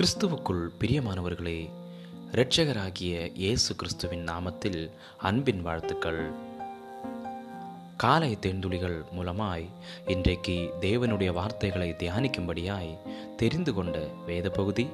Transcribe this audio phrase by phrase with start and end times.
[0.00, 1.70] கிறிஸ்துவுக்குள் பிரியமானவர்களே
[2.32, 6.30] இரட்சகராகிய இயேசு கிறிஸ்துவின் நாமத்தில் அன்பின் வாழ்த்துக்கள்.
[7.96, 9.66] காலை தேர்ந்துளிகள் மூலமாய்
[10.06, 12.98] இன்றைக்கு தேவனுடைய வார்த்தைகளை தியானிக்கும்படியாய்
[13.36, 14.88] தெரிந்து கொண்ட வேத பகுதி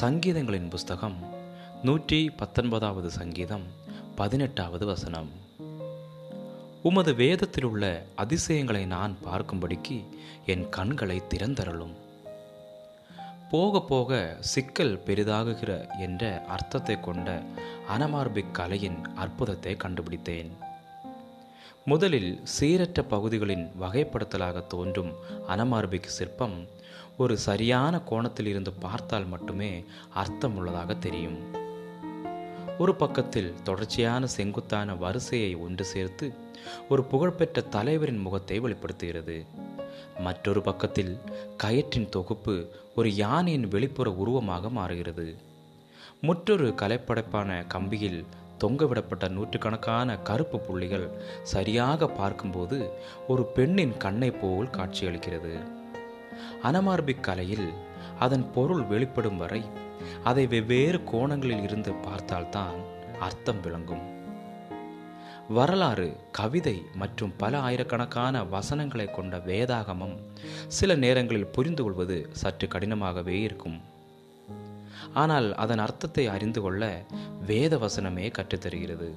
[0.00, 1.16] சங்கீதங்களின் புஸ்தகம்
[1.82, 3.66] நூற்றி பத்தொன்பதாவது சங்கீதம்
[4.14, 5.30] பதினெட்டாவது வசனம்.
[6.82, 10.04] உமது வேதத்தில் உள்ள அதிசயங்களை நான் பார்க்கும்படிக்கு
[10.46, 12.01] என் கண்களை திறந்தரலும்
[13.52, 17.42] போக போக சிக்கல் பெரிதாகுகிற என்ற அர்த்தத்தை கொண்ட
[17.98, 20.50] அனமார்பிக் கலையின் அற்புதத்தை கண்டுபிடித்தேன்.
[21.84, 25.12] முதலில் சீரற்ற பகுதிகளின் வகைப்படுத்தலாக தோன்றும்
[25.48, 26.56] அனமார்பிக் சிற்பம்
[27.18, 29.84] ஒரு சரியான கோணத்தில் இருந்து பார்த்தால் மட்டுமே
[30.14, 31.38] அர்த்தமுள்ளதாக தெரியும்.
[32.78, 36.34] ஒரு பக்கத்தில் தொடர்ச்சியான செங்குத்தான வரிசையை ஒன்று சேர்த்து
[36.88, 39.36] ஒரு புகழ்பெற்ற தலைவரின் முகத்தை வெளிப்படுத்துகிறது.
[40.18, 41.18] மற்றொரு பக்கத்தில்
[41.62, 45.36] கயிற்றின் தொகுப்பு ஒரு யானையின் வெளிப்புற உருவமாக மாறுகிறது.
[46.20, 48.24] மற்றொரு கலைப்படைப்பான கம்பியில்
[48.64, 51.06] தொங்கவிடப்பட்ட நூற்றுக்கணக்கான கருப்பு புள்ளிகள்
[51.42, 52.90] சரியாக பார்க்கும்போது
[53.28, 55.54] ஒரு பெண்ணின் கண்ணை போல் காட்சியளிக்கிறது.
[56.62, 57.68] அனமார்பிக் கலையில்
[58.18, 59.62] அதன் பொருள் வெளிப்படும் வரை
[60.24, 62.78] அதை வெவ்வேறு கோணங்களில் இருந்து பார்த்தால்தான்
[63.20, 64.21] அர்த்தம் விளங்கும்.
[65.48, 70.16] வரலாறு கவிதை மற்றும் பல ஆயிரக்கணக்கான வசனங்களை கொண்ட வேதாகமம்
[70.68, 73.80] சில நேரங்களில் புரிந்து கொள்வது சற்று கடினமாகவே இருக்கும்.
[75.14, 77.04] ஆனால் அதன் அர்த்தத்தை அறிந்து கொள்ள
[77.46, 79.10] வேத வசனமே கற்றுத்தருகிறது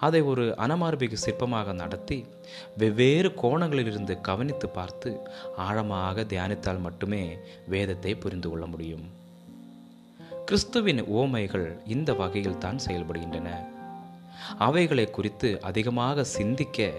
[0.00, 2.24] அதை ஒரு அனமார்பிக சிற்பமாக நடத்தி
[2.76, 5.20] வெவ்வேறு கோணங்களிலிருந்து கவனித்து பார்த்து
[5.56, 9.10] ஆழமாக தியானித்தால் மட்டுமே வேதத்தை புரிந்து கொள்ள முடியும்.
[10.44, 13.79] கிறிஸ்துவின் ஓமைகள் இந்த வகையில் தான் செயல்படுகின்றன.
[14.58, 16.90] அவைகளை குறித்து அதிகமாக சிந்திக்க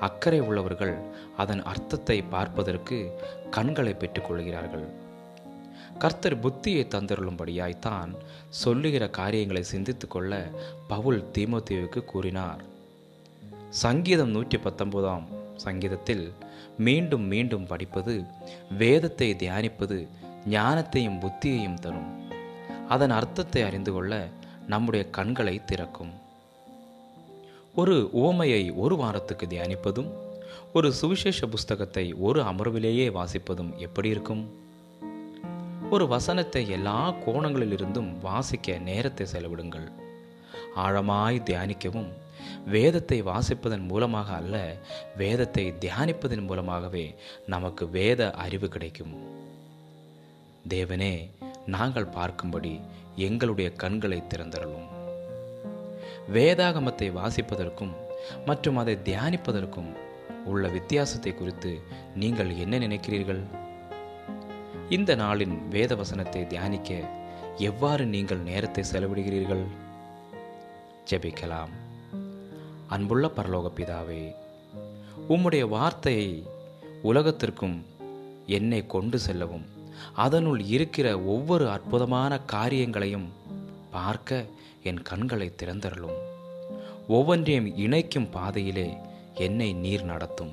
[0.00, 0.96] அக்கறை உள்ளவர்கள்
[1.36, 3.18] அதன் அர்த்தத்தை பார்ப்பதற்கு
[3.50, 4.86] கண்களை பெற்றுக்கொள்கிறார்கள்
[5.98, 8.14] கர்த்தர் புத்தியை தந்தருளும்படியாய்த்தான்
[8.48, 10.50] சொல்லுகிற காரியங்களை சிந்தித்து கொள்ள
[10.88, 12.62] பவுல் தீமோத்தேவுக்கு கூறினார்.
[13.68, 15.26] சங்கீதம் நூற்றி பத்தொன்பதாம்
[15.56, 16.32] சங்கீதத்தில்
[16.76, 18.24] மீண்டும் மீண்டும் படிப்பது
[18.78, 20.08] வேதத்தை தியானிப்பது
[20.48, 22.10] ஞானத்தையும் புத்தியையும் தரும்.
[22.88, 24.28] அதன் அர்த்தத்தை அறிந்து கொள்ள
[24.66, 26.12] நம்முடைய கண்களை திறக்கும்.
[27.74, 30.10] ஒரு உவமையை ஒரு வாரத்துக்கு தியானிப்பதும்
[30.72, 34.50] ஒரு சுவிசேஷ புஸ்தகத்தை ஒரு அமர்விலேயே வாசிப்பதும் எப்படி இருக்கும்?
[35.90, 39.92] ஒரு வசனத்தை எல்லா கோணங்களிலிருந்தும் வாசிக்க நேரத்தை செலவிடுங்கள்.
[40.76, 42.10] ஆழமாய் தியானிக்கவும்.
[42.66, 44.76] வேதத்தை வாசிப்பதன் மூலமாக அல்ல
[45.16, 47.14] வேதத்தை தியானிப்பதன் மூலமாகவே
[47.46, 49.14] நமக்கு வேத அறிவு கிடைக்கும்.
[50.68, 51.30] தேவனே
[51.66, 52.80] நாங்கள் பார்க்கும்படி
[53.16, 55.00] எங்களுடைய கண்களை திறந்தரலும்
[56.30, 57.92] வேதாகமத்தை வாசிப்பதற்கும்
[58.46, 59.96] மற்றும் அதை தியானிப்பதற்கும்
[60.44, 61.80] உள்ள வித்தியாசத்தை குறித்து
[62.14, 63.42] நீங்கள் என்ன நினைக்கிறீர்கள்?
[64.88, 67.00] இந்த நாளின் வேத வசனத்தை தியானிக்க
[67.58, 69.64] எவ்வாறு நீங்கள் நேரத்தை செலவிடுகிறீர்கள்?
[71.10, 71.70] ஜெபிக்கலாம்.
[72.88, 74.34] அன்புள்ள பரலோக பிதாவே
[75.28, 76.46] உம்முடைய வார்த்தையை
[77.02, 77.84] உலகத்திற்கும்
[78.46, 79.66] என்னை கொண்டு செல்லவும்
[80.12, 83.32] அதனுள் இருக்கிற ஒவ்வொரு அற்புதமான காரியங்களையும்
[83.92, 84.44] பார்க்க
[84.82, 86.18] என் கண்களை திறந்தருளும்.
[87.08, 88.88] ஒவ்வொன்றையும் இணைக்கும் பாதையிலே
[89.34, 90.52] என்னை நீர் நடத்தும்.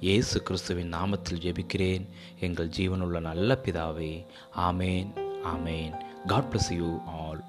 [0.00, 2.06] இயேசு கிறிஸ்துவின் நாமத்தில் ஜெபிக்கிறேன்.
[2.40, 4.12] எங்கள் ஜீவனுள்ள நல்ல பிதாவே
[4.56, 5.10] ஆமேன்
[5.54, 5.94] ஆமேன்.
[6.26, 7.42] God bless you all